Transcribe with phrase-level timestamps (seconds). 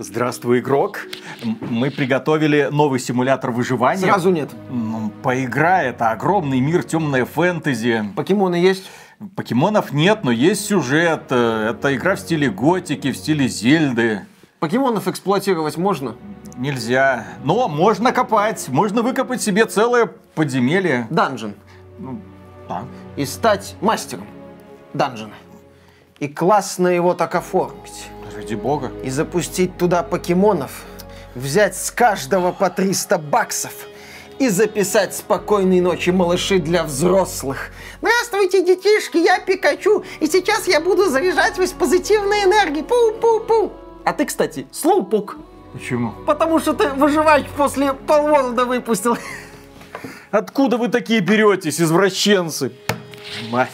[0.00, 1.00] Здравствуй, игрок.
[1.42, 4.02] Мы приготовили новый симулятор выживания.
[4.02, 4.48] Сразу нет.
[5.24, 8.12] Поиграй, это огромный мир темной фэнтези.
[8.14, 8.88] Покемоны есть?
[9.34, 11.32] Покемонов нет, но есть сюжет.
[11.32, 14.24] Это игра в стиле готики, в стиле Зельды.
[14.60, 16.14] Покемонов эксплуатировать можно?
[16.56, 17.26] Нельзя.
[17.42, 18.68] Но можно копать.
[18.68, 20.06] Можно выкопать себе целое
[20.36, 21.08] подземелье.
[21.10, 21.54] Данжен.
[21.98, 22.20] Ну,
[22.68, 22.84] да.
[23.16, 24.28] И стать мастером
[24.94, 25.34] данжена.
[26.20, 28.10] И классно его так оформить.
[28.38, 28.92] Ради бога.
[29.02, 30.84] И запустить туда покемонов.
[31.34, 33.72] Взять с каждого по 300 баксов.
[34.38, 37.72] И записать «Спокойной ночи, малыши» для взрослых.
[38.00, 40.04] Здравствуйте, детишки, я Пикачу.
[40.20, 42.84] И сейчас я буду заряжать вас позитивной энергией.
[42.84, 43.72] Пу-пу-пу.
[44.04, 45.36] А ты, кстати, слоупок.
[45.72, 46.12] Почему?
[46.24, 49.18] Потому что ты выживач после полворода выпустил.
[50.30, 52.70] Откуда вы такие беретесь, извращенцы?
[53.50, 53.72] Мать.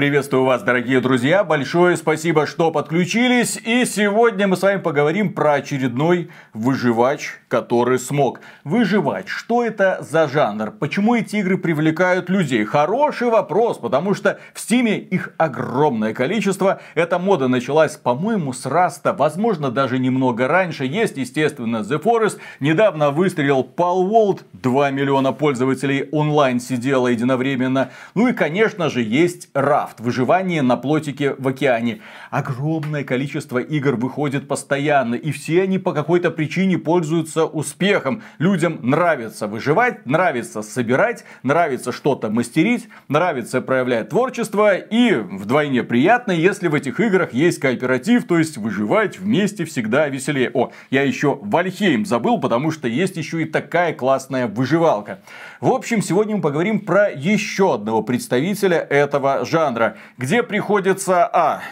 [0.00, 1.44] Приветствую вас, дорогие друзья.
[1.44, 3.58] Большое спасибо, что подключились.
[3.58, 8.40] И сегодня мы с вами поговорим про очередной выживач, который смог.
[8.64, 9.28] Выживач.
[9.28, 10.70] Что это за жанр?
[10.70, 12.64] Почему эти игры привлекают людей?
[12.64, 16.80] Хороший вопрос, потому что в Steam е их огромное количество.
[16.94, 19.12] Эта мода началась, по-моему, с Rust а.
[19.12, 20.86] Возможно, даже немного раньше.
[20.86, 22.38] Есть, естественно, The Forest.
[22.58, 24.44] Недавно выстрелил Palworld.
[24.54, 27.90] 2 миллиона пользователей онлайн сидело единовременно.
[28.14, 29.90] Ну и, конечно же, есть Raft.
[29.90, 32.00] Raft, выживание на плотике в океане.
[32.30, 38.22] Огромное количество игр выходит постоянно, и все они по какой-то причине пользуются успехом.
[38.38, 46.68] Людям нравится выживать, нравится собирать, нравится что-то мастерить, нравится проявлять творчество, и вдвойне приятно, если
[46.68, 50.50] в этих играх есть кооператив, то есть выживать вместе всегда веселее.
[50.54, 55.20] О, я еще Вальхейм забыл, потому что есть еще и такая классная выживалка.
[55.60, 61.62] В общем, сегодня мы поговорим про еще одного представителя этого жанра, где приходится, а,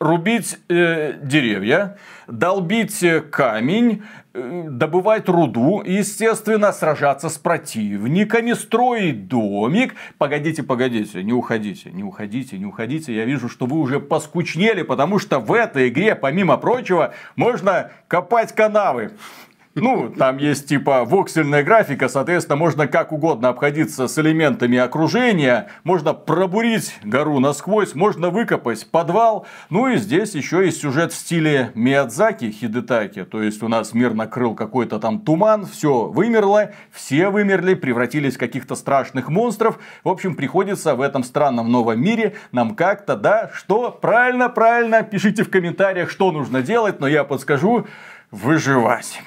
[0.00, 9.94] рубить э, деревья, долбить камень, э, добывать руду, естественно, сражаться с противниками, строить домик.
[10.16, 13.14] Погодите, погодите, не уходите, не уходите, не уходите.
[13.14, 18.54] Я вижу, что вы уже поскучнели, потому что в этой игре, помимо прочего, можно копать
[18.54, 19.12] канавы.
[19.76, 26.12] Ну, там есть типа воксельная графика, соответственно, можно как угодно обходиться с элементами окружения, можно
[26.12, 29.46] пробурить гору насквозь, можно выкопать подвал.
[29.68, 34.12] Ну и здесь еще есть сюжет в стиле Миядзаки, Хидетаки, то есть у нас мир
[34.12, 39.78] накрыл какой-то там туман, все вымерло, все вымерли, превратились в каких-то страшных монстров.
[40.02, 43.92] В общем, приходится в этом странном новом мире нам как-то, да, что?
[43.92, 47.86] Правильно, правильно, пишите в комментариях, что нужно делать, но я подскажу,
[48.32, 49.20] выживать.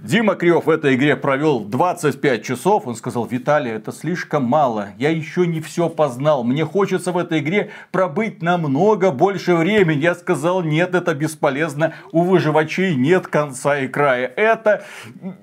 [0.00, 2.86] Дима Криов в этой игре провел 25 часов.
[2.86, 4.90] Он сказал, Виталий, это слишком мало.
[4.96, 6.44] Я еще не все познал.
[6.44, 10.00] Мне хочется в этой игре пробыть намного больше времени.
[10.00, 11.94] Я сказал, нет, это бесполезно.
[12.12, 14.32] У выживачей нет конца и края.
[14.36, 14.84] Это,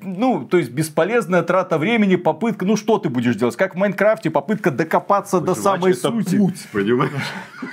[0.02, 3.58] ну, то есть бесполезная трата времени, попытка, ну что ты будешь делать?
[3.58, 6.38] Как в Майнкрафте, попытка докопаться Выживач до самой это сути.
[6.38, 7.12] Путь, понимаешь?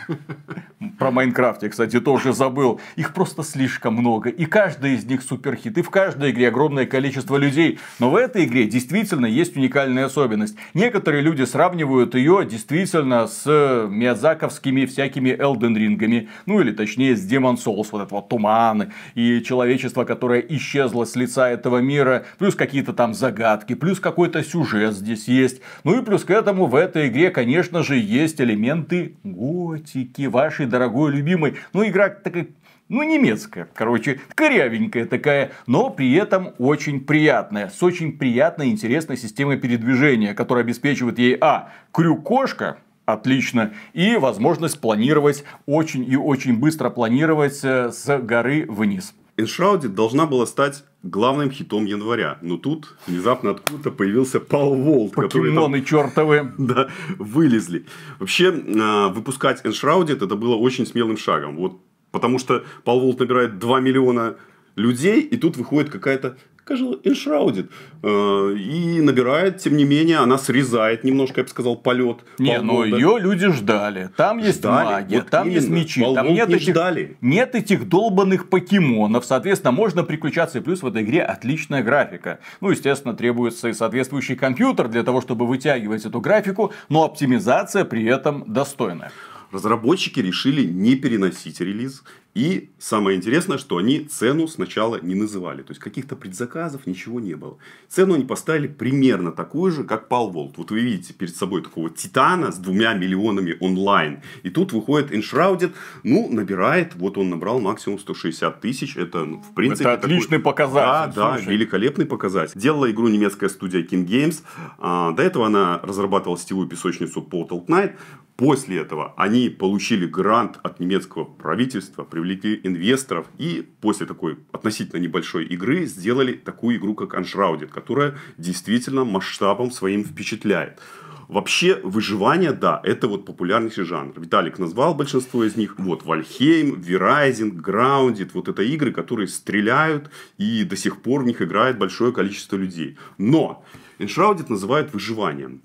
[0.98, 2.80] Про Майнкрафт я, кстати, тоже забыл.
[2.96, 4.30] Их просто слишком много.
[4.30, 5.78] И каждый из них суперхит.
[5.78, 7.78] И в каждой игре огромное количество людей.
[7.98, 10.56] Но в этой игре действительно есть уникальная особенность.
[10.74, 16.28] Некоторые люди сравнивают ее действительно с миядзаковскими всякими Элден Рингами.
[16.46, 21.16] Ну или точнее с Demon Souls, вот это вот туманы и человечество, которое исчезло с
[21.16, 22.24] лица этого мира.
[22.38, 25.60] Плюс какие-то там загадки, плюс какой-то сюжет здесь есть.
[25.84, 31.12] Ну и плюс к этому в этой игре, конечно же, есть элементы готики, вашей дорогой
[31.12, 31.54] любимой.
[31.72, 32.48] Ну игра такая
[32.88, 39.56] ну, немецкая, короче, корявенькая такая, но при этом очень приятная, с очень приятной интересной системой
[39.56, 47.60] передвижения, которая обеспечивает ей, а, крюк-кошка, отлично, и возможность планировать, очень и очень быстро планировать
[47.62, 49.14] э, с горы вниз.
[49.38, 52.38] Enshrouded должна была стать главным хитом января.
[52.42, 55.12] Но тут внезапно откуда-то появился Пал Волт.
[55.12, 56.52] Покемоны там, чертовы.
[56.58, 57.86] Да, вылезли.
[58.18, 61.56] Вообще, э, выпускать Enshrouded это было очень смелым шагом.
[61.56, 61.80] Вот
[62.12, 64.36] Потому что Пал Волт набирает 2 миллиона
[64.76, 67.68] людей, и тут выходит какая-то скажем, Enshrouded.
[68.02, 72.18] Э, и набирает, тем не менее, она срезает немножко, я бы сказал, полет.
[72.38, 74.10] Не, ну ее люди ждали.
[74.16, 75.56] Там есть ждали, магия, вот там именно.
[75.56, 76.04] есть мечи.
[76.14, 77.16] там нет не этих, ждали.
[77.20, 79.24] нет этих долбанных покемонов.
[79.24, 80.58] Соответственно, можно приключаться.
[80.58, 82.38] И плюс в этой игре отличная графика.
[82.60, 86.72] Ну, естественно, требуется и соответствующий компьютер для того, чтобы вытягивать эту графику.
[86.88, 89.12] Но оптимизация при этом достойная.
[89.52, 92.02] Разработчики решили не переносить релиз.
[92.34, 95.62] И самое интересное, что они цену сначала не называли.
[95.62, 97.58] То есть, каких-то предзаказов ничего не было.
[97.88, 100.54] Цену они поставили примерно такую же, как Palworld.
[100.56, 104.22] Вот вы видите перед собой такого титана с двумя миллионами онлайн.
[104.42, 105.72] И тут выходит Enshrouded,
[106.04, 108.96] ну, набирает, вот он набрал максимум 160 тысяч.
[108.96, 109.90] Это, ну, в принципе...
[109.90, 110.44] Это отличный такой...
[110.44, 111.14] показатель.
[111.14, 112.58] Да, да, великолепный показатель.
[112.58, 114.42] Делала игру немецкая студия King Games.
[114.78, 117.92] А, до этого она разрабатывала сетевую песочницу Portal Knight.
[118.42, 125.44] После этого они получили грант от немецкого правительства, привлекли инвесторов и после такой относительно небольшой
[125.44, 130.80] игры сделали такую игру, как Unshrouded, которая действительно масштабом своим впечатляет.
[131.28, 134.20] Вообще, выживание, да, это вот популярнейший жанр.
[134.20, 135.78] Виталик назвал большинство из них.
[135.78, 138.30] Вот, Вальхейм, Verizon, Grounded.
[138.34, 142.98] Вот это игры, которые стреляют, и до сих пор в них играет большое количество людей.
[143.18, 143.64] Но
[144.00, 145.62] Enshrouded называют выживанием.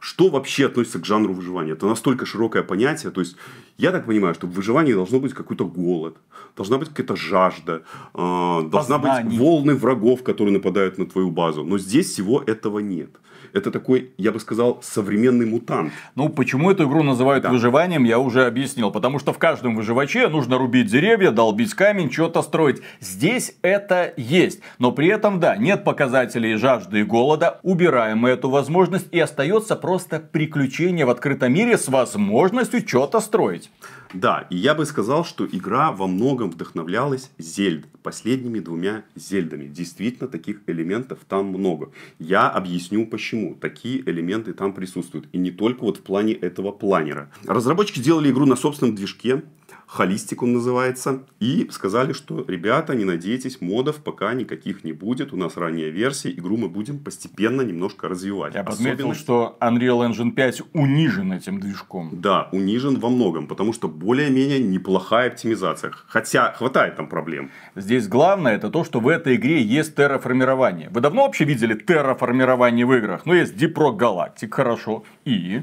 [0.00, 1.72] Что вообще относится к жанру выживания?
[1.72, 3.10] Это настолько широкое понятие.
[3.10, 3.36] То есть,
[3.78, 6.16] я так понимаю, что в выживании должно быть какой-то голод,
[6.56, 7.82] должна быть какая-то жажда,
[8.14, 11.64] э, должна быть волны врагов, которые нападают на твою базу.
[11.64, 13.10] Но здесь всего этого нет
[13.52, 15.92] это такой, я бы сказал, современный мутант.
[16.14, 17.50] Ну, почему эту игру называют да.
[17.50, 18.90] выживанием, я уже объяснил.
[18.90, 22.82] Потому что в каждом выживаче нужно рубить деревья, долбить камень, что-то строить.
[23.00, 24.60] Здесь это есть.
[24.78, 27.60] Но при этом, да, нет показателей жажды и голода.
[27.62, 33.70] Убираем эту возможность и остается просто приключение в открытом мире с возможностью что-то строить.
[34.14, 39.66] Да, и я бы сказал, что игра во многом вдохновлялась Зельд, последними двумя Зельдами.
[39.66, 41.90] Действительно, таких элементов там много.
[42.18, 43.54] Я объясню почему.
[43.54, 45.28] Такие элементы там присутствуют.
[45.32, 47.30] И не только вот в плане этого планера.
[47.46, 49.42] Разработчики сделали игру на собственном движке,
[49.88, 51.24] Холистик он называется.
[51.40, 55.32] И сказали, что, ребята, не надейтесь, модов пока никаких не будет.
[55.32, 56.30] У нас ранняя версия.
[56.30, 58.54] Игру мы будем постепенно немножко развивать.
[58.54, 62.10] Я подметил, что Unreal Engine 5 унижен этим движком.
[62.12, 65.92] Да, унижен во многом, потому что более-менее неплохая оптимизация.
[66.06, 67.50] Хотя хватает там проблем.
[67.74, 70.90] Здесь главное это то, что в этой игре есть терраформирование.
[70.90, 73.24] Вы давно вообще видели терраформирование в играх?
[73.24, 75.04] Ну, есть Deep Rock Galactic, хорошо.
[75.24, 75.62] И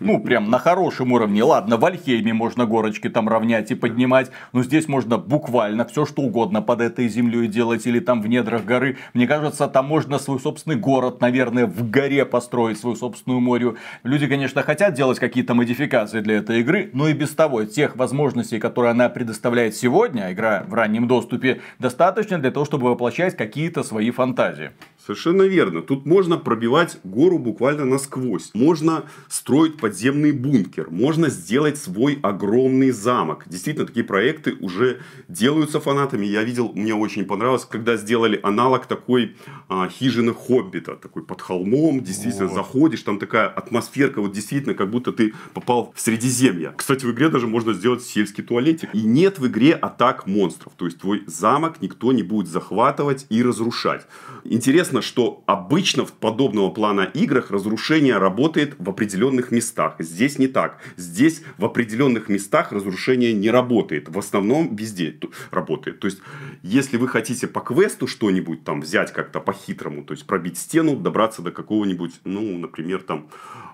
[0.00, 1.42] ну, прям на хорошем уровне.
[1.42, 6.22] Ладно, в Альхейме можно горочки там равнять и поднимать, но здесь можно буквально все что
[6.22, 8.98] угодно под этой землей делать или там в недрах горы.
[9.14, 13.76] Мне кажется, там можно свой собственный город, наверное, в горе построить, свою собственную морю.
[14.02, 18.58] Люди, конечно, хотят делать какие-то модификации для этой игры, но и без того тех возможностей,
[18.58, 24.10] которые она предоставляет сегодня, игра в раннем доступе, достаточно для того, чтобы воплощать какие-то свои
[24.10, 24.70] фантазии.
[25.06, 25.82] Совершенно верно.
[25.82, 28.50] Тут можно пробивать гору буквально насквозь.
[28.54, 30.90] Можно строить подземный бункер.
[30.90, 33.44] Можно сделать свой огромный замок.
[33.46, 34.98] Действительно, такие проекты уже
[35.28, 36.26] делаются фанатами.
[36.26, 39.36] Я видел, мне очень понравилось, когда сделали аналог такой
[39.68, 40.96] а, хижины Хоббита.
[40.96, 42.02] Такой под холмом.
[42.02, 42.56] Действительно, вот.
[42.56, 44.20] заходишь, там такая атмосферка.
[44.20, 46.74] Вот действительно, как будто ты попал в Средиземье.
[46.76, 48.92] Кстати, в игре даже можно сделать сельский туалетик.
[48.92, 50.72] И нет в игре атак монстров.
[50.76, 54.04] То есть, твой замок никто не будет захватывать и разрушать.
[54.42, 59.96] Интересно, что обычно в подобного плана играх разрушение работает в определенных местах.
[59.98, 60.78] Здесь не так.
[60.96, 64.08] Здесь в определенных местах разрушение не работает.
[64.08, 65.18] В основном везде
[65.50, 66.00] работает.
[66.00, 66.20] То есть,
[66.62, 71.42] если вы хотите по квесту что-нибудь там взять как-то по-хитрому, то есть пробить стену, добраться
[71.42, 73.28] до какого-нибудь, ну, например, там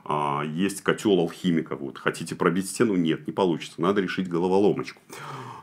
[0.04, 1.76] а, есть котел алхимика.
[1.76, 1.98] Вот.
[1.98, 2.96] Хотите пробить стену?
[2.96, 3.80] Нет, не получится.
[3.80, 5.00] Надо решить головоломочку.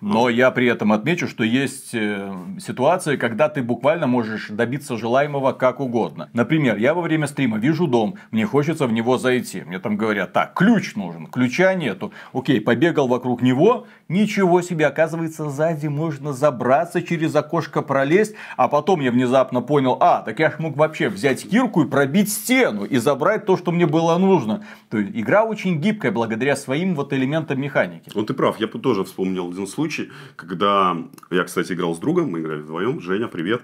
[0.02, 5.52] Но я при этом отмечу, что есть э, ситуации, когда ты буквально можешь добиться желаемого
[5.54, 6.30] как угодно.
[6.34, 9.62] Например, я во время стрима вижу дом, мне хочется в него зайти.
[9.62, 12.14] Мне там говорят, так, ключ нужен, ключа нету.
[12.34, 18.36] Окей, побегал вокруг него, ничего себе, оказывается, сзади можно забраться, через окошко пролезть.
[18.58, 22.30] А потом я внезапно понял, а, так я ж мог вообще взять кирку и пробить
[22.30, 24.66] стену и забрать то, что мне было нужно.
[24.90, 28.12] То есть игра очень гибкая благодаря своим вот элементам механики.
[28.14, 30.10] Вот ты прав, я тоже вспомнил один случай
[30.50, 30.98] когда
[31.32, 33.62] я, кстати, играл с другом, мы играли вдвоем, Женя, привет.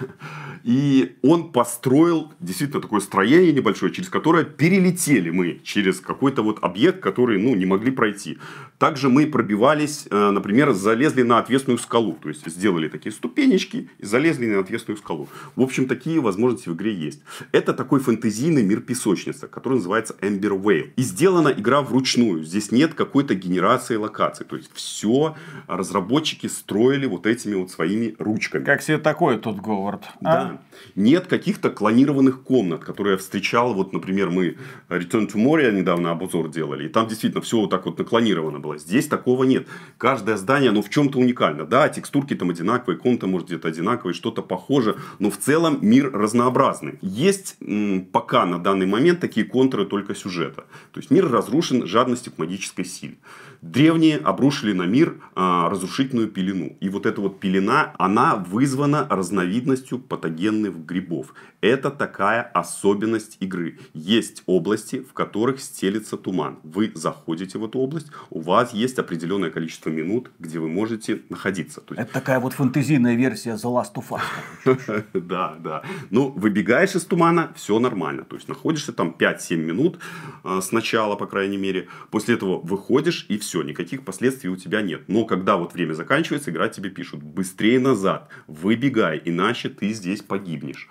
[0.64, 7.00] И он построил действительно такое строение небольшое, через которое перелетели мы через какой-то вот объект,
[7.00, 8.38] который, ну, не могли пройти.
[8.78, 12.18] Также мы пробивались, э, например, залезли на отвесную скалу.
[12.22, 15.28] То есть, сделали такие ступенечки и залезли на отвесную скалу.
[15.56, 17.20] В общем, такие возможности в игре есть.
[17.52, 20.90] Это такой фэнтезийный мир песочницы, который называется Ember Whale.
[20.96, 22.44] И сделана игра вручную.
[22.44, 24.46] Здесь нет какой-то генерации локаций.
[24.46, 25.36] То есть, все
[25.66, 28.64] разработчики строили вот этими вот своими ручками.
[28.64, 30.04] Как себе такое тут Говард?
[30.20, 30.22] А?
[30.22, 30.62] Да.
[30.94, 33.74] Нет каких-то клонированных комнат, которые я встречал.
[33.74, 34.56] Вот, например, мы
[34.88, 36.86] Return to Moria недавно обзор делали.
[36.86, 38.78] И там действительно все вот так вот наклонировано было.
[38.78, 39.66] Здесь такого нет.
[39.98, 41.64] Каждое здание, оно в чем-то уникально.
[41.64, 44.96] Да, текстурки там одинаковые, комната может где-то одинаковые, что-то похоже.
[45.18, 46.98] Но в целом мир разнообразный.
[47.02, 50.64] Есть м, пока на данный момент такие контуры только сюжета.
[50.92, 53.16] То есть мир разрушен жадностью к магической силе.
[53.62, 56.76] Древние обрушили на мир а, разрушительную пелену.
[56.80, 61.32] И вот эта вот пелена, она вызвана разновидностью патогенных грибов.
[61.60, 63.78] Это такая особенность игры.
[63.94, 66.58] Есть области, в которых стелится туман.
[66.64, 71.80] Вы заходите в эту область, у вас есть определенное количество минут, где вы можете находиться.
[71.80, 72.02] То есть...
[72.02, 75.04] Это такая вот фэнтезийная версия The Last of Us.
[75.14, 75.82] Да, да.
[76.10, 78.24] Ну, выбегаешь из тумана, все нормально.
[78.24, 80.00] То есть, находишься там 5-7 минут
[80.42, 81.86] а, сначала, по крайней мере.
[82.10, 85.02] После этого выходишь, и все, никаких последствий у тебя нет.
[85.08, 90.88] Но когда вот время заканчивается, игра тебе пишут, быстрее назад, выбегай, иначе ты здесь погибнешь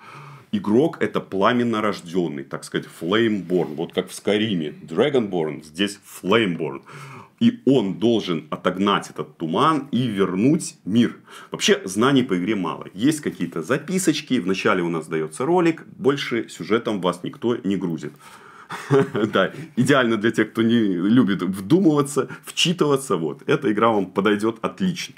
[0.52, 3.74] игрок это пламенно рожденный, так сказать, Flameborn.
[3.74, 6.82] Вот как в Скайриме Dragonborn, здесь Flameborn.
[7.40, 11.16] И он должен отогнать этот туман и вернуть мир.
[11.50, 12.86] Вообще, знаний по игре мало.
[12.94, 14.38] Есть какие-то записочки.
[14.38, 15.84] Вначале у нас дается ролик.
[15.96, 18.12] Больше сюжетом вас никто не грузит.
[19.32, 23.16] Да, идеально для тех, кто не любит вдумываться, вчитываться.
[23.16, 23.42] Вот.
[23.46, 25.14] Эта игра вам подойдет отлично.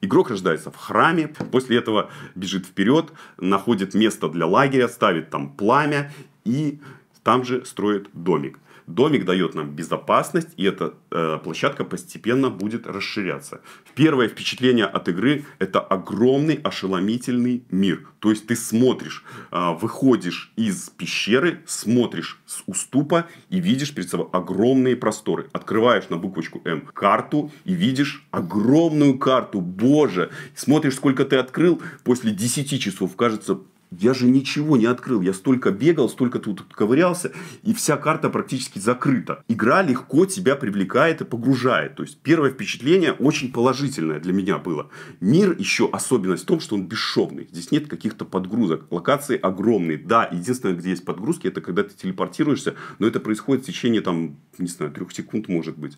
[0.00, 6.12] Игрок рождается в храме, после этого бежит вперед, находит место для лагеря, ставит там пламя
[6.44, 6.80] и
[7.22, 8.58] там же строит домик.
[8.94, 13.60] Домик дает нам безопасность, и эта э, площадка постепенно будет расширяться.
[13.94, 18.06] Первое впечатление от игры– это огромный ошеломительный мир.
[18.18, 24.28] То есть, ты смотришь, э, выходишь из пещеры, смотришь с уступа и видишь перед собой
[24.32, 25.48] огромные просторы.
[25.52, 29.60] Открываешь на буквочку М карту и видишь огромную карту.
[29.60, 30.30] Боже!
[30.54, 33.58] Смотришь, сколько ты открыл, после 10 часов кажется,
[34.00, 35.20] я же ничего не открыл.
[35.20, 37.32] Я столько бегал, столько тут ковырялся,
[37.62, 39.44] и вся карта практически закрыта.
[39.48, 41.96] Игра легко тебя привлекает и погружает.
[41.96, 44.90] То есть, первое впечатление очень положительное для меня было.
[45.20, 47.48] Мир еще особенность в том, что он бесшовный.
[47.50, 48.86] Здесь нет каких-то подгрузок.
[48.90, 49.98] Локации огромные.
[49.98, 54.36] Да, единственное, где есть подгрузки, это когда ты телепортируешься, но это происходит в течение, там,
[54.58, 55.96] не знаю, трех секунд, может быть.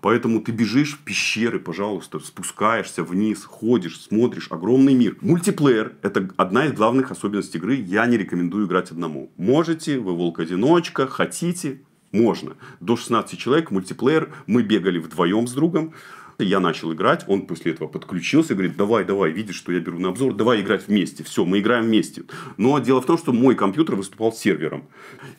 [0.00, 4.48] Поэтому ты бежишь в пещеры, пожалуйста, спускаешься вниз, ходишь, смотришь.
[4.50, 5.16] Огромный мир.
[5.20, 7.74] Мультиплеер– это одна из главных особенностей игры.
[7.74, 9.30] Я не рекомендую играть одному.
[9.36, 12.56] Можете, вы волк-одиночка, хотите, можно.
[12.80, 14.32] До 16 человек, мультиплеер.
[14.46, 15.94] Мы бегали вдвоем с другом.
[16.44, 20.08] Я начал играть, он после этого подключился, говорит, давай, давай, видишь, что я беру на
[20.08, 21.24] обзор, давай играть вместе.
[21.24, 22.22] Все, мы играем вместе.
[22.56, 24.88] Но дело в том, что мой компьютер выступал сервером.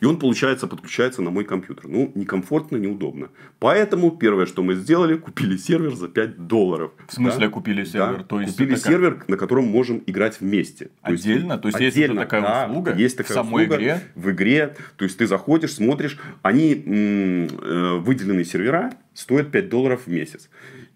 [0.00, 1.88] И он, получается, подключается на мой компьютер.
[1.88, 3.28] Ну, некомфортно, неудобно.
[3.58, 6.92] Поэтому первое, что мы сделали, купили сервер за 5 долларов.
[7.08, 7.52] В смысле да?
[7.52, 8.18] купили сервер?
[8.18, 8.24] Да?
[8.24, 9.28] То есть купили сервер, как...
[9.28, 10.90] на котором можем играть вместе.
[11.02, 11.58] Отдельно?
[11.58, 14.00] То есть, То есть отдельно, есть такая да, услуга есть такая в самой услуга игре?
[14.14, 14.76] В игре.
[14.96, 20.48] То есть, ты заходишь, смотришь, они м- э, выделенные сервера стоят 5 долларов в месяц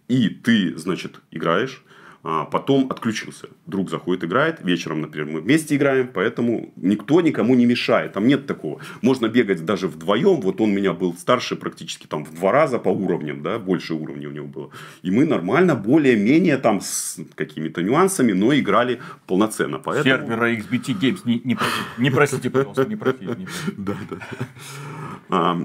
[0.08, 1.82] и ты, значит, играешь,
[2.28, 3.46] а потом отключился.
[3.66, 4.58] Друг заходит, играет.
[4.64, 8.14] Вечером, например, мы вместе играем, поэтому никто никому не мешает.
[8.14, 8.80] Там нет такого.
[9.00, 10.40] Можно бегать даже вдвоем.
[10.40, 14.26] Вот он меня был старше практически там в два раза по уровням, да, больше уровней
[14.26, 14.70] у него было.
[15.02, 19.78] И мы нормально, более-менее там с какими-то нюансами, но играли полноценно.
[19.78, 20.16] Поэтому...
[20.16, 21.56] Сервера XBT Games не, не,
[21.96, 23.36] не простите, пожалуйста, не простите.
[23.76, 24.16] Да, да.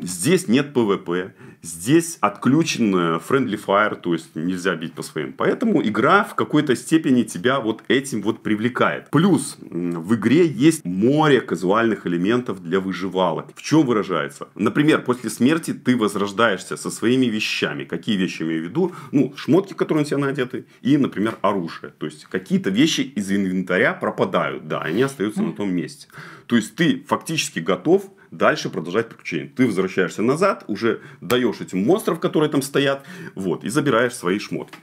[0.04, 5.34] Здесь нет PvP, здесь отключен э, friendly fire, то есть нельзя бить по своим.
[5.34, 9.10] Поэтому игра в какой-то степени тебя вот этим вот привлекает.
[9.10, 13.50] Плюс в игре есть море казуальных элементов для выживалок.
[13.56, 14.48] В чем выражается?
[14.56, 17.84] Например, после смерти ты возрождаешься со своими вещами.
[17.84, 18.96] Какие вещи имею в виду?
[19.12, 21.94] Ну, шмотки, которые на тебя надеты, и, например, оружие.
[21.98, 26.08] То есть какие-то вещи из инвентаря пропадают, да, они остаются на том месте.
[26.48, 29.50] То есть ты фактически готов дальше продолжать приключение.
[29.50, 34.78] Ты возвращаешься назад, уже даешь этим монстров, которые там стоят, вот, и забираешь свои шмотки.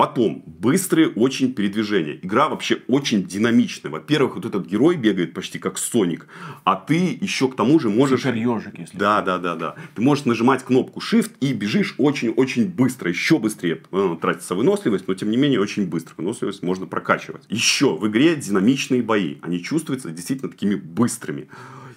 [0.00, 2.18] Потом, быстрые очень передвижения.
[2.22, 3.90] Игра вообще очень динамичная.
[3.90, 6.26] Во-первых, вот этот герой бегает почти как Соник,
[6.64, 8.22] а ты еще к тому же можешь...
[8.22, 9.74] Супер ежик, если Да, да, да, да.
[9.94, 13.82] Ты можешь нажимать кнопку Shift и бежишь очень-очень быстро, еще быстрее.
[13.90, 16.14] Ну, тратится выносливость, но тем не менее очень быстро.
[16.16, 17.42] Выносливость можно прокачивать.
[17.50, 19.36] Еще в игре динамичные бои.
[19.42, 21.48] Они чувствуются действительно такими быстрыми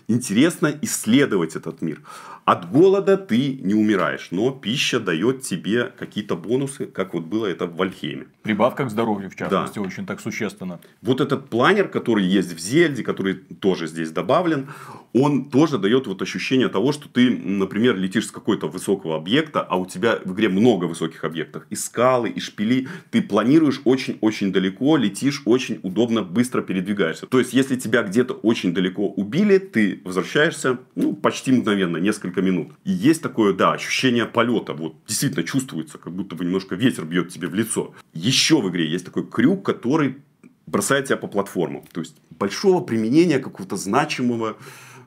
[0.07, 2.01] интересно исследовать этот мир.
[2.45, 7.67] От голода ты не умираешь, но пища дает тебе какие-то бонусы, как вот было это
[7.67, 8.25] в Вальхейме.
[8.41, 9.81] Прибавка к здоровью, в частности, да.
[9.81, 10.81] очень так существенно.
[11.01, 14.67] Вот этот планер, который есть в Зельде, который тоже здесь добавлен,
[15.13, 19.77] он тоже дает вот ощущение того, что ты, например, летишь с какой-то высокого объекта, а
[19.77, 21.63] у тебя в игре много высоких объектов.
[21.69, 22.87] И скалы, и шпили.
[23.11, 27.27] Ты планируешь очень-очень далеко, летишь очень удобно, быстро передвигаешься.
[27.27, 32.73] То есть, если тебя где-то очень далеко убили, ты возвращаешься ну, почти мгновенно, несколько минут.
[32.83, 34.73] И есть такое, да, ощущение полета.
[34.73, 37.93] Вот действительно чувствуется, как будто бы немножко ветер бьет тебе в лицо.
[38.13, 40.17] Еще в игре есть такой крюк, который
[40.65, 41.83] бросает тебя по платформам.
[41.91, 44.57] То есть, большого применения какого-то значимого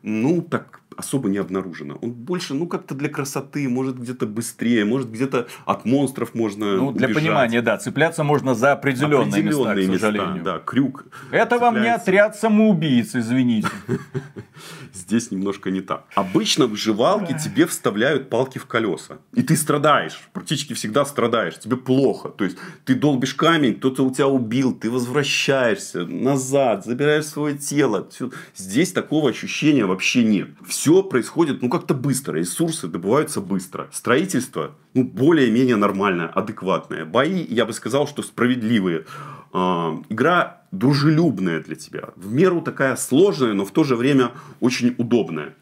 [0.03, 1.99] ну, так особо не обнаружено.
[2.03, 6.93] Он больше, ну, как-то для красоты, может, где-то быстрее, может, где-то от монстров можно Ну,
[6.93, 7.23] для убежать.
[7.25, 10.43] понимания, да, цепляться можно за определенные, Определенные места, к сожалению.
[10.43, 11.07] да, крюк.
[11.31, 12.03] Это вам не цепляется.
[12.03, 13.69] отряд самоубийц, извините.
[14.93, 16.07] Здесь немножко не так.
[16.15, 19.19] Обычно в выживалке тебе вставляют палки в колеса.
[19.35, 20.19] И ты страдаешь.
[20.33, 21.59] Практически всегда страдаешь.
[21.59, 22.31] Тебе плохо.
[22.31, 28.09] То есть, ты долбишь камень, кто-то у тебя убил, ты возвращаешься назад, забираешь свое тело.
[28.57, 30.49] Здесь такого ощущения вообще нет.
[30.67, 32.37] Все происходит, ну, как-то быстро.
[32.37, 33.89] Ресурсы добываются быстро.
[33.93, 37.05] Строительство, ну, более-менее нормальное, адекватное.
[37.05, 39.05] Бои, я бы сказал, что справедливые.
[39.53, 42.11] А, игра дружелюбная для тебя.
[42.17, 45.55] В меру такая сложная, но в то же время очень удобная.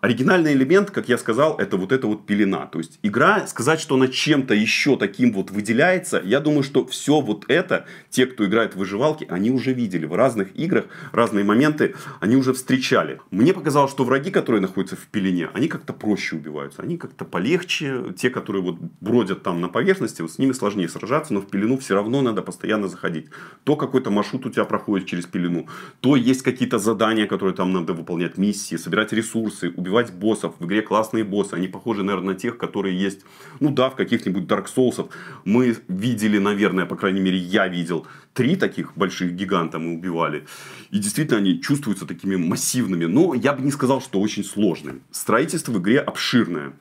[0.00, 2.66] Оригинальный элемент, как я сказал, это вот эта вот пелена.
[2.66, 7.20] То есть игра, сказать, что она чем-то еще таким вот выделяется, я думаю, что все
[7.20, 11.94] вот это, те, кто играет в выживалки, они уже видели в разных играх, разные моменты,
[12.20, 13.20] они уже встречали.
[13.30, 18.14] Мне показалось, что враги, которые находятся в пелене, они как-то проще убиваются, они как-то полегче.
[18.16, 21.78] Те, которые вот бродят там на поверхности, вот с ними сложнее сражаться, но в пелену
[21.78, 23.26] все равно надо постоянно заходить.
[23.64, 25.68] То какой-то маршрут у тебя проходит через пелену,
[26.00, 30.54] то есть какие-то задания, которые там надо выполнять, миссии, собирать ресурсы, убивать боссов.
[30.58, 31.54] В игре классные боссы.
[31.54, 33.20] Они похожи, наверное, на тех, которые есть,
[33.60, 35.08] ну да, в каких-нибудь Dark Souls.
[35.44, 40.46] Мы видели, наверное, по крайней мере, я видел, три таких больших гиганта мы убивали.
[40.90, 43.04] И действительно, они чувствуются такими массивными.
[43.04, 45.00] Но я бы не сказал, что очень сложными.
[45.10, 46.72] Строительство в игре обширное.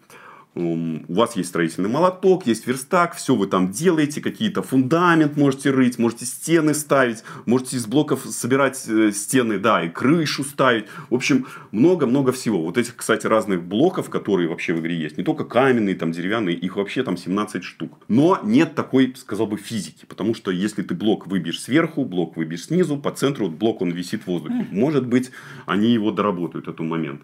[0.55, 5.99] У вас есть строительный молоток, есть верстак, все вы там делаете, какие-то фундамент можете рыть,
[5.99, 10.85] можете стены ставить, можете из блоков собирать э, стены, да, и крышу ставить.
[11.09, 12.61] В общем, много-много всего.
[12.61, 16.55] Вот этих, кстати, разных блоков, которые вообще в игре есть, не только каменные, там, деревянные,
[16.55, 17.99] их вообще там 17 штук.
[18.07, 22.67] Но нет такой, сказал бы, физики, потому что если ты блок выбьешь сверху, блок выбьешь
[22.67, 24.67] снизу, по центру вот блок он висит в воздухе.
[24.71, 25.31] Может быть,
[25.65, 27.21] они его доработают, этот момент.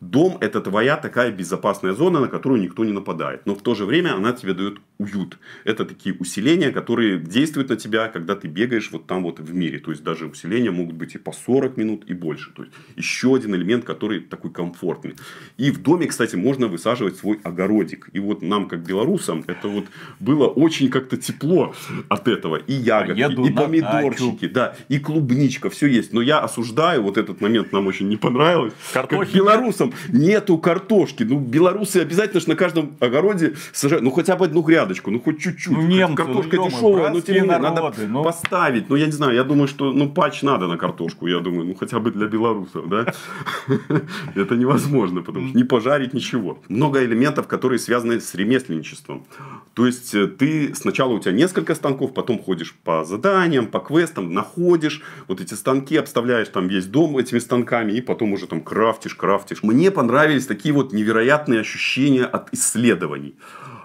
[0.00, 3.44] Дом– это твоя такая безопасная зона, на которую никто не нападает.
[3.44, 5.38] Но в то же время она тебе дает уют.
[5.64, 9.78] Это такие усиления, которые действуют на тебя, когда ты бегаешь вот там вот в мире.
[9.78, 12.50] То есть, даже усиления могут быть и по 40 минут, и больше.
[12.52, 15.16] То есть, еще один элемент, который такой комфортный.
[15.58, 18.08] И в доме, кстати, можно высаживать свой огородик.
[18.14, 19.84] И вот нам, как белорусам, это вот
[20.18, 21.74] было очень как-то тепло
[22.08, 22.56] от этого.
[22.56, 26.14] И ягодки, Поеду и помидорчики, да, и клубничка, все есть.
[26.14, 28.72] Но я осуждаю, вот этот момент нам очень не понравилось.
[28.94, 31.24] Картохи Как белорусам нету картошки.
[31.24, 35.40] Ну, белорусы обязательно ж на каждом огороде сажают, ну, хотя бы одну грядочку, ну, хоть
[35.40, 35.72] чуть-чуть.
[35.72, 38.22] Ну, немцы, Картошка ну, дешевая, но тем не менее, надо ну.
[38.22, 38.90] поставить.
[38.90, 41.74] Ну, я не знаю, я думаю, что, ну, патч надо на картошку, я думаю, ну,
[41.74, 43.12] хотя бы для белорусов, да?
[44.34, 46.58] Это невозможно, потому что не пожарить ничего.
[46.68, 49.24] Много элементов, которые связаны с ремесленничеством.
[49.74, 54.34] То есть, э, ты сначала у тебя несколько станков, потом ходишь по заданиям, по квестам,
[54.34, 59.14] находишь вот эти станки, обставляешь там весь дом этими станками, и потом уже там крафтишь,
[59.14, 59.62] крафтишь.
[59.62, 63.36] Мне понравились такие вот невероятные ощущения от исследований.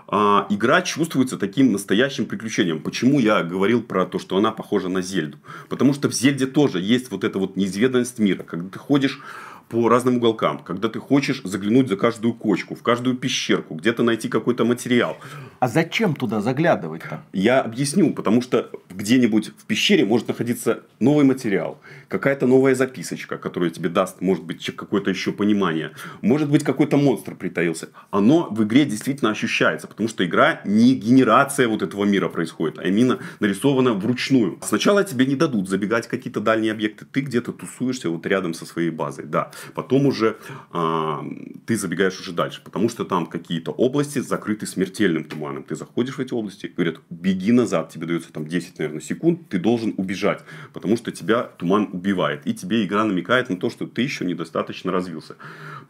[0.08, 2.81] А, игра чувствуется таким настоящим приключением.
[2.81, 5.38] Почему я говорил про то, что она похожа на Зельду?
[5.69, 8.43] Потому что в Зельде тоже есть вот эта вот неизведанность мира.
[8.43, 9.21] Когда ты ходишь
[9.69, 14.29] по разным уголкам, когда ты хочешь заглянуть за каждую кочку, в каждую пещерку, где-то найти
[14.29, 15.17] какой-то материал.
[15.60, 17.23] А зачем туда заглядывать-то?
[17.34, 23.69] Я объясню, потому что где-нибудь в пещере может находиться новый материал, какая-то новая записочка, которая
[23.69, 25.91] тебе даст, может быть, какое-то еще понимание.
[26.21, 27.89] Может быть, какой-то монстр притаился.
[28.12, 32.84] Оно в игре действительно ощущается, потому что игра не генерация вот этого мира происходит, а
[32.84, 34.60] именно нарисована вручную.
[34.62, 38.89] Сначала тебе не дадут забегать какие-то дальние объекты, ты где-то тусуешься вот рядом со своей
[38.89, 39.51] базой, да.
[39.73, 40.38] Потом уже
[40.71, 41.23] а,
[41.65, 45.63] ты забегаешь уже дальше, потому что там какие-то области закрыты смертельным туманом.
[45.63, 49.60] Ты заходишь в эти области, говорят, беги назад, тебе дается там 10, наверное, секунд, ты
[49.60, 50.43] должен убежать,
[50.74, 52.45] потому что тебя туман убивает.
[52.45, 55.36] И тебе игра намекает на то, что ты еще недостаточно развился.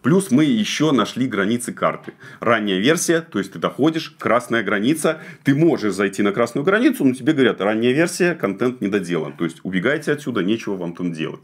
[0.02, 2.14] Плюс мы еще нашли границы карты.
[2.40, 7.14] Ранняя версия, то есть ты доходишь, красная граница, ты можешь зайти на красную границу, но
[7.14, 9.34] тебе говорят, ранняя версия, контент не доделан.
[9.34, 11.42] То есть убегайте отсюда, нечего вам там делать.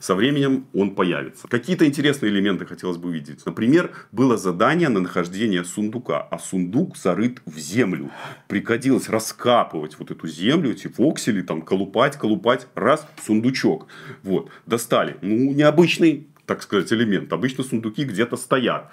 [0.00, 1.48] Со временем он появится.
[1.48, 3.44] Какие-то интересные элементы хотелось бы увидеть.
[3.44, 8.10] Например, было задание на нахождение сундука, а сундук зарыт в землю.
[8.46, 12.66] Приходилось раскапывать вот эту землю, эти воксели, там, колупать, колупать.
[12.74, 13.86] Раз, сундучок.
[14.22, 15.16] Вот, достали.
[15.20, 17.32] Ну, необычный, так сказать, элемент.
[17.32, 18.90] Обычно сундуки где-то стоят.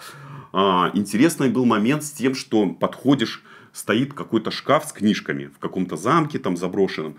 [0.52, 5.98] А, интересный был момент с тем, что подходишь, стоит какой-то шкаф с книжками в каком-то
[5.98, 7.15] замке там заброшенном.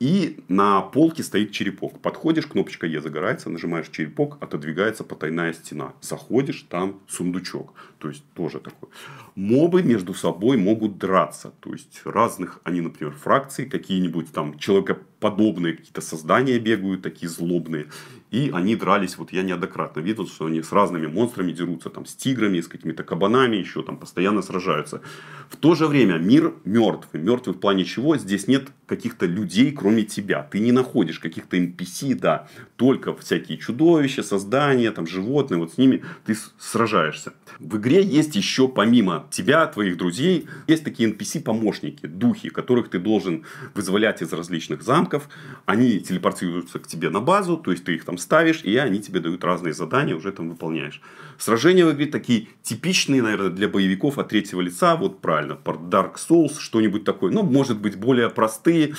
[0.00, 2.00] И на полке стоит черепок.
[2.00, 5.92] Подходишь, кнопочка Е загорается, нажимаешь черепок, отодвигается потайная стена.
[6.00, 7.74] Заходишь, там сундучок.
[7.98, 8.90] То есть тоже такой.
[9.34, 11.52] Мобы между собой могут драться.
[11.60, 17.88] То есть разных, они, например, фракции, какие-нибудь там человекоподобные какие-то создания бегают, такие злобные.
[18.30, 22.14] И они дрались, вот я неоднократно видел, что они с разными монстрами дерутся, там, с
[22.14, 25.00] тиграми, с какими-то кабанами, еще там постоянно сражаются.
[25.48, 27.08] В то же время мир мертв.
[27.14, 28.16] Мертвый в плане чего?
[28.18, 30.42] Здесь нет каких-то людей, кроме тебя.
[30.42, 36.04] Ты не находишь каких-то NPC, да, только всякие чудовища, создания, там, животные, вот с ними
[36.24, 37.32] ты сражаешься.
[37.58, 43.44] В игре есть еще, помимо тебя, твоих друзей, есть такие NPC-помощники, духи, которых ты должен
[43.74, 45.28] вызволять из различных замков.
[45.66, 49.18] Они телепортируются к тебе на базу, то есть ты их там ставишь, и они тебе
[49.18, 51.02] дают разные задания, уже там выполняешь.
[51.36, 56.60] Сражения в игре такие типичные, наверное, для боевиков от третьего лица, вот правильно, Dark Souls,
[56.60, 58.94] что-нибудь такое, ну, может быть, более простые,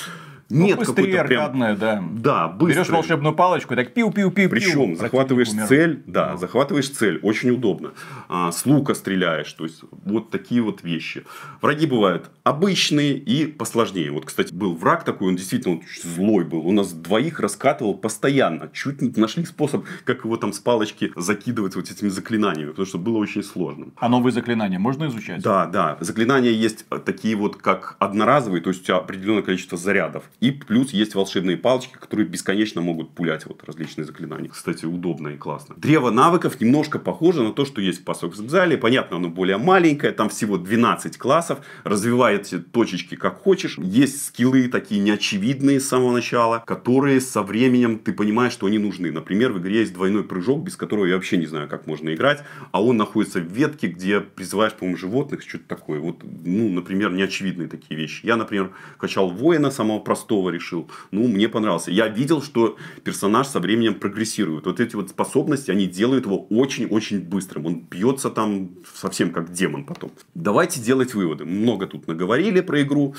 [0.50, 2.20] ну, Нет быстрее аркадная, прям...
[2.22, 2.48] да.
[2.48, 2.82] Да, быстро.
[2.82, 4.50] Берешь волшебную палочку и так пиу-пиу-пиу.
[4.50, 7.92] Причем захватываешь цель, да, захватываешь цель, очень удобно.
[8.28, 11.24] А, с лука стреляешь, то есть вот такие вот вещи.
[11.62, 14.12] Враги бывают обычные и посложнее.
[14.12, 16.66] Вот, кстати, был враг такой, он действительно злой был.
[16.66, 18.70] У нас двоих раскатывал постоянно.
[18.74, 22.98] Чуть не нашли способ, как его там с палочки закидывать вот этими заклинаниями, потому что
[22.98, 23.88] было очень сложно.
[23.98, 25.44] А новые заклинания можно изучать?
[25.44, 25.98] Да, да.
[26.00, 30.24] Заклинания есть такие вот, как одноразовые, то есть у тебя определенное количество зарядов.
[30.40, 34.50] И плюс есть волшебные палочки, которые бесконечно могут пулять вот различные заклинания.
[34.50, 35.76] Кстати, удобно и классно.
[35.78, 38.78] Древо навыков немножко похоже на то, что есть в of Exile.
[38.78, 41.60] Понятно, оно более маленькое, там всего 12 классов.
[41.84, 43.78] Развиваете точечки как хочешь.
[43.78, 49.12] Есть скиллы такие неочевидные с самого начала, которые со временем ты понимаешь, что они нужны.
[49.12, 52.44] Например, в игре есть двойной прыжок, без которого я вообще не знаю, как можно играть.
[52.72, 56.00] А он находится в ветке, где призываешь, по-моему, животных, что-то такое.
[56.00, 58.26] Вот, ну, например, неочевидные такие вещи.
[58.26, 60.88] Я, например, качал воина самого простого простого решил.
[61.12, 61.92] Ну, мне понравился.
[61.92, 64.66] Я видел, что персонаж со временем прогрессирует.
[64.66, 67.66] Вот эти вот способности, они делают его очень-очень быстрым.
[67.66, 70.12] Он бьется там совсем как демон потом.
[70.36, 71.46] Давайте делать выводы.
[71.46, 73.16] Много тут наговорили про игру.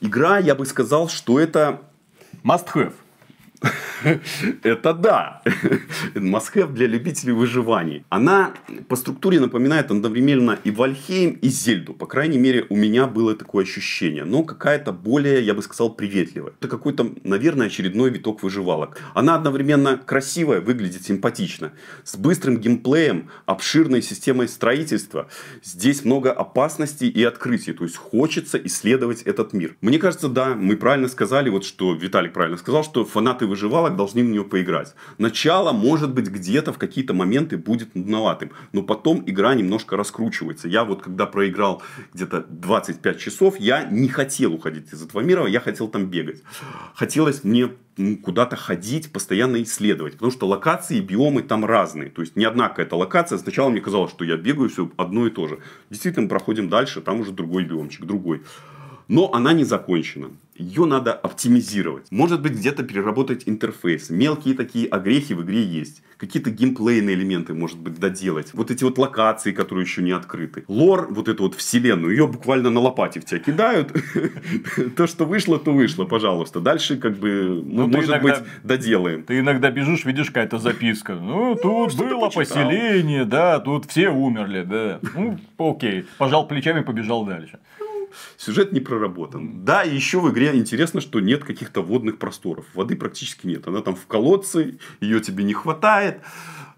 [0.00, 1.80] Игра, я бы сказал, что это...
[2.44, 2.92] Must have.
[4.62, 5.42] Это да.
[6.14, 8.04] Must для любителей выживаний.
[8.08, 8.54] Она
[8.88, 11.94] по структуре напоминает одновременно и Вальхейм, и Зельду.
[11.94, 14.24] По крайней мере, у меня было такое ощущение.
[14.24, 16.52] Но какая-то более, я бы сказал, приветливая.
[16.58, 18.98] Это какой-то, наверное, очередной виток выживалок.
[19.14, 21.72] Она одновременно красивая, выглядит симпатично.
[22.04, 25.28] С быстрым геймплеем, обширной системой строительства.
[25.62, 27.72] Здесь много опасностей и открытий.
[27.72, 29.76] То есть, хочется исследовать этот мир.
[29.80, 34.22] Мне кажется, да, мы правильно сказали, вот что Виталик правильно сказал, что фанаты выживалок должны
[34.22, 34.94] в нее поиграть.
[35.18, 40.68] Начало, может быть, где-то в какие-то моменты будет нудноватым, но потом игра немножко раскручивается.
[40.68, 41.82] Я вот когда проиграл
[42.14, 46.42] где-то 25 часов, я не хотел уходить из этого мира, я хотел там бегать.
[46.94, 50.14] Хотелось мне ну, куда-то ходить, постоянно исследовать.
[50.14, 52.08] Потому что локации и биомы там разные.
[52.08, 53.36] То есть, не одна какая-то локация.
[53.36, 55.58] Сначала мне казалось, что я бегаю все одно и то же.
[55.90, 58.42] Действительно, проходим дальше, там уже другой биомчик, другой.
[59.08, 60.30] Но она не закончена
[60.62, 62.06] ее надо оптимизировать.
[62.10, 64.10] Может быть, где-то переработать интерфейс.
[64.10, 66.02] Мелкие такие огрехи в игре есть.
[66.16, 68.54] Какие-то геймплейные элементы, может быть, доделать.
[68.54, 70.64] Вот эти вот локации, которые еще не открыты.
[70.68, 73.92] Лор, вот эту вот вселенную, ее буквально на лопате в тебя кидают.
[74.96, 76.60] То, что вышло, то вышло, пожалуйста.
[76.60, 79.24] Дальше, как бы, ну, может быть, доделаем.
[79.24, 81.14] Ты иногда бежишь, видишь какая-то записка.
[81.14, 85.00] Ну, тут было поселение, да, тут все умерли, да.
[85.14, 86.06] Ну, окей.
[86.18, 87.58] Пожал плечами, побежал дальше
[88.36, 89.64] сюжет не проработан.
[89.64, 92.66] Да, и еще в игре интересно, что нет каких-то водных просторов.
[92.74, 93.66] Воды практически нет.
[93.66, 96.20] Она там в колодце, ее тебе не хватает.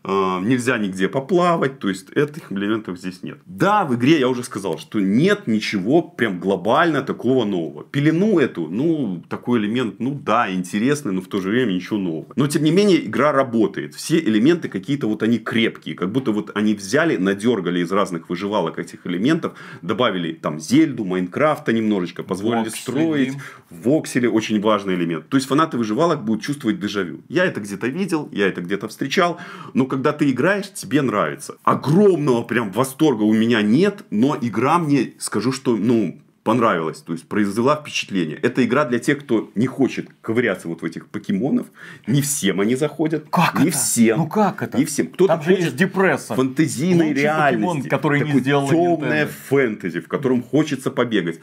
[0.07, 3.38] Э, нельзя нигде поплавать, то есть этих элементов здесь нет.
[3.47, 7.85] Да, в игре я уже сказал, что нет ничего прям глобально такого нового.
[7.85, 12.27] Пелену эту, ну, такой элемент, ну да, интересный, но в то же время ничего нового.
[12.37, 13.95] Но тем не менее, игра работает.
[13.95, 18.79] Все элементы какие-то вот они крепкие, как будто вот они взяли, надергали из разных выживалок
[18.79, 23.35] этих элементов, добавили там Зельду, Майнкрафта немножечко, позволили Вокс, строить.
[23.71, 25.29] Вокселе очень важный элемент.
[25.31, 27.23] То есть фанаты выживалок будут чувствовать дежавю.
[27.29, 29.38] Я это где-то видел, я это где-то встречал,
[29.73, 31.54] но когда ты играешь, тебе нравится.
[31.62, 37.28] Огромного прям восторга у меня нет, но игра мне, скажу, что, ну, понравилась, то есть
[37.28, 38.37] произвела впечатление.
[38.42, 41.68] Это игра для тех, кто не хочет ковыряться вот в этих покемонов.
[42.09, 43.26] Не всем они заходят.
[43.30, 43.78] Как не это?
[43.78, 44.18] всем.
[44.18, 44.76] Ну как это?
[44.76, 45.07] Не всем.
[45.07, 46.35] Кто-то Там же есть депресса.
[46.35, 47.66] Фантазийной Лучший реальности.
[47.66, 49.30] покемон, который не Такое сделала темное Nintendo.
[49.48, 51.38] фэнтези, в котором хочется побегать.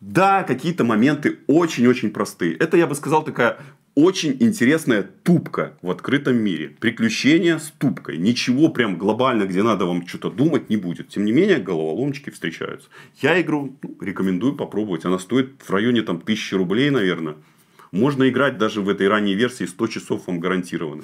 [0.00, 2.54] Да, какие-то моменты очень-очень простые.
[2.54, 3.58] Это, я бы сказал, такая
[3.94, 6.68] очень интересная тупка в открытом мире.
[6.68, 8.18] Приключения с тупкой.
[8.18, 11.08] Ничего прям глобально, где надо вам что-то думать, не будет.
[11.08, 12.88] Тем не менее, головоломочки встречаются.
[13.20, 15.04] Я игру ну, рекомендую попробовать.
[15.04, 17.36] Она стоит в районе там, тысячи рублей, наверное.
[17.92, 21.02] Можно играть даже в этой ранней версии 100 часов вам гарантированно.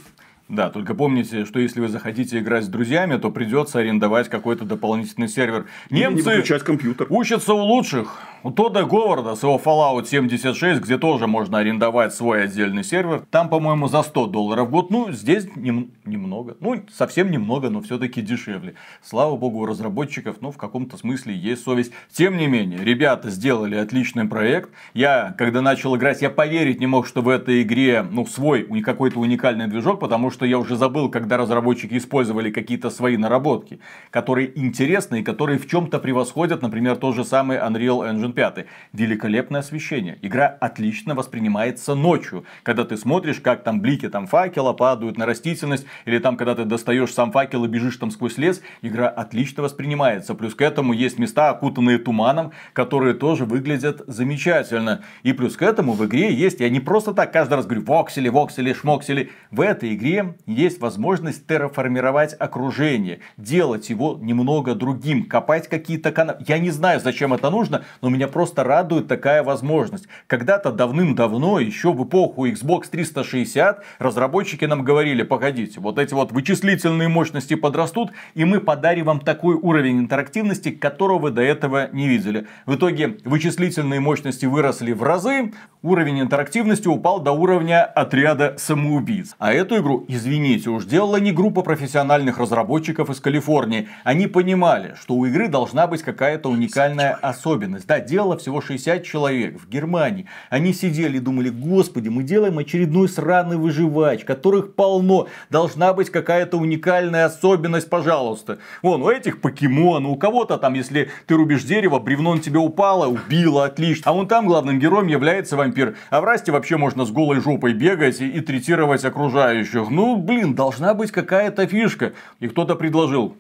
[0.49, 5.27] Да, только помните, что если вы захотите играть с друзьями, то придется арендовать какой-то дополнительный
[5.27, 5.67] сервер.
[5.91, 7.09] Немцы не выключать компьютер.
[7.11, 8.21] учатся у лучших.
[8.47, 13.49] У Тодда Говарда с его Fallout 76, где тоже можно арендовать свой отдельный сервер, там,
[13.49, 14.89] по-моему, за 100 долларов в год.
[14.89, 16.57] Ну, здесь нем- немного.
[16.61, 18.75] Ну, совсем немного, но все-таки дешевле.
[19.03, 21.91] Слава богу, у разработчиков, ну, в каком-то смысле есть совесть.
[22.13, 24.71] Тем не менее, ребята сделали отличный проект.
[24.95, 29.19] Я, когда начал играть, я поверить не мог, что в этой игре, ну, свой какой-то
[29.19, 33.81] уникальный движок, потому что я уже забыл, когда разработчики использовали какие-то свои наработки,
[34.11, 38.67] которые интересны и которые в чем-то превосходят, например, тот же самый Unreal Engine 5.
[38.93, 40.19] Великолепное освещение.
[40.23, 45.87] Игра отлично воспринимается ночью, когда ты смотришь, как там блики там факела падают на растительность,
[46.05, 50.35] или там, когда ты достаешь сам факел и бежишь там сквозь лес, игра отлично воспринимается.
[50.35, 55.03] Плюс к этому есть места, окутанные туманом, которые тоже выглядят замечательно.
[55.23, 58.29] И плюс к этому в игре есть, я не просто так каждый раз говорю, воксели,
[58.29, 59.31] воксели, шмоксели.
[59.51, 66.39] В этой игре есть возможность терраформировать окружение, делать его немного другим, копать какие-то каналы.
[66.47, 70.07] Я не знаю, зачем это нужно, но меня просто радует такая возможность.
[70.27, 77.09] Когда-то давным-давно, еще в эпоху Xbox 360, разработчики нам говорили, погодите, вот эти вот вычислительные
[77.09, 82.47] мощности подрастут, и мы подарим вам такой уровень интерактивности, которого вы до этого не видели.
[82.67, 85.53] В итоге вычислительные мощности выросли в разы,
[85.83, 89.35] уровень интерактивности упал до уровня отряда самоубийц.
[89.39, 93.89] А эту игру, извините, уж делала не группа профессиональных разработчиков из Калифорнии.
[94.05, 97.87] Они понимали, что у игры должна быть какая-то уникальная особенность.
[97.87, 100.27] Да, делало всего 60 человек в Германии.
[100.51, 105.29] Они сидели и думали, господи, мы делаем очередной сраный выживач, которых полно.
[105.51, 108.59] Должна быть какая-то уникальная особенность, пожалуйста.
[108.83, 113.07] Вон, у этих покемон, у кого-то там, если ты рубишь дерево, бревно на тебя упало,
[113.07, 114.11] убило, отлично.
[114.11, 115.97] А вон там главным героем является вампир.
[116.11, 119.91] А в Расте вообще можно с голой жопой бегать и, и третировать окружающих.
[119.91, 122.13] Ну, блин, должна быть какая-то фишка.
[122.41, 123.37] И кто-то предложил,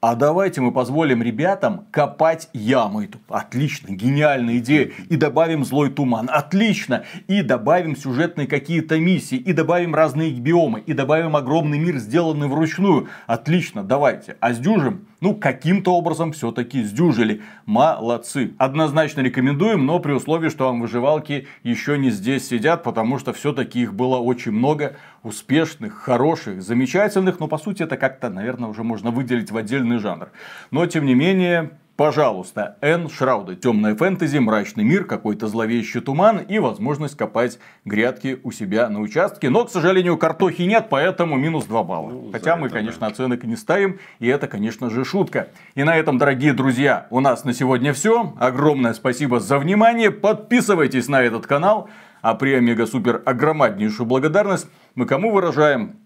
[0.00, 3.04] а давайте мы позволим ребятам копать ямы.
[3.04, 4.92] Это Отлично, гениальная идея.
[5.10, 6.30] И добавим злой туман.
[6.32, 7.04] Отлично.
[7.28, 9.36] И добавим сюжетные какие-то миссии.
[9.36, 10.80] И добавим разные биомы.
[10.80, 13.08] И добавим огромный мир, сделанный вручную.
[13.26, 14.36] Отлично, давайте.
[14.40, 15.06] А сдюжим?
[15.20, 17.42] Ну, каким-то образом все-таки сдюжили.
[17.66, 18.54] Молодцы.
[18.56, 23.82] Однозначно рекомендуем, но при условии, что вам выживалки еще не здесь сидят, потому что все-таки
[23.82, 29.10] их было очень много успешных, хороших, замечательных, но по сути это как-то, наверное, уже можно
[29.10, 30.30] выделить в отдельный жанр.
[30.70, 33.10] Но, тем не менее, Пожалуйста, Н.
[33.10, 33.56] Шрауды.
[33.56, 39.50] Темная фэнтези, мрачный мир, какой-то зловещий туман и возможность копать грядки у себя на участке.
[39.50, 42.08] Но, к сожалению, картохи нет, поэтому минус 2 балла.
[42.08, 43.08] Ну, Хотя мы, это, конечно, да.
[43.08, 43.98] оценок не ставим.
[44.18, 45.48] И это, конечно же, шутка.
[45.74, 48.32] И на этом, дорогие друзья, у нас на сегодня все.
[48.38, 50.10] Огромное спасибо за внимание.
[50.10, 51.90] Подписывайтесь на этот канал.
[52.22, 55.96] А при Омега Супер огромнейшую благодарность мы кому выражаем?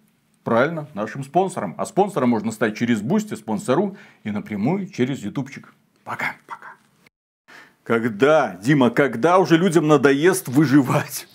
[0.42, 1.76] Правильно, нашим спонсорам.
[1.78, 5.72] А спонсором можно стать через Boosty, спонсору и напрямую через Ютубчик.
[6.04, 6.36] Пока.
[6.46, 6.74] Пока.
[7.82, 11.26] Когда, Дима, когда уже людям надоест выживать?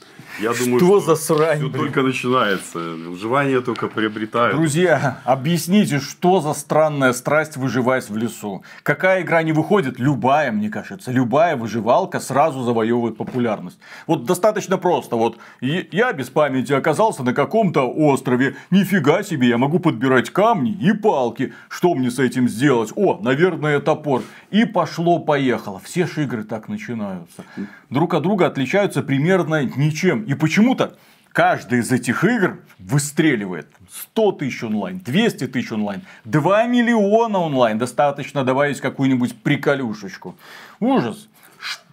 [0.41, 1.73] Я думаю, Что что за срань, блин?
[1.73, 2.79] только начинается.
[2.79, 4.55] Выживание только приобретает.
[4.55, 8.63] Друзья, объясните, что за странная страсть выживать в лесу?
[8.83, 9.99] Какая игра не выходит?
[9.99, 11.11] Любая, мне кажется.
[11.11, 13.79] Любая выживалка сразу завоевывает популярность.
[14.07, 15.17] Вот достаточно просто.
[15.17, 18.55] Вот я без памяти оказался на каком-то острове.
[18.71, 21.53] Нифига себе, я могу подбирать камни и палки.
[21.67, 22.93] Что мне с этим сделать?
[22.95, 24.23] О, наверное, топор.
[24.51, 25.81] И пошло-поехало.
[25.83, 27.43] Все же игры так начинаются.
[27.89, 30.28] Друг от друга отличаются примерно ничем.
[30.29, 30.95] И почему-то
[31.31, 33.67] Каждая из этих игр выстреливает.
[33.91, 37.77] 100 тысяч онлайн, 200 тысяч онлайн, 2 миллиона онлайн.
[37.77, 40.35] Достаточно добавить какую-нибудь приколюшечку.
[40.79, 41.29] Ужас.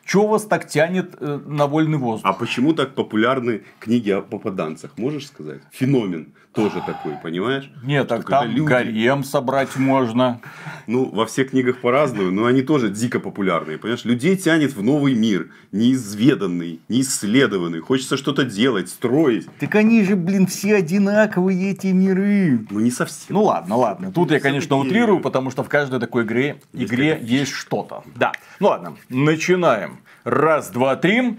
[0.06, 2.30] Что вас так тянет э, на вольный воздух?
[2.30, 4.96] А почему так популярны книги о попаданцах?
[4.96, 5.60] Можешь сказать?
[5.72, 7.70] Феномен тоже такой, понимаешь?
[7.84, 10.40] Нет, так там люди- гарем собрать можно.
[10.86, 13.76] Ну, во всех книгах по-разному, но они тоже дико популярные.
[13.76, 17.80] Понимаешь, людей тянет в новый мир, неизведанный, неисследованный.
[17.80, 19.46] Хочется что-то делать, строить.
[19.60, 22.66] Так они же, блин, все одинаковые эти миры.
[22.70, 23.36] Ну, не совсем.
[23.36, 24.10] Ну ладно, ладно.
[24.10, 28.02] Тут я, конечно, утрирую, потому что в каждой такой игре, игре есть что-то.
[28.14, 28.32] Да.
[28.60, 29.98] Ну ладно, начинаем.
[30.24, 31.38] Раз, два, три.